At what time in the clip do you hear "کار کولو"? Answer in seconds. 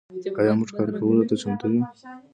0.77-1.27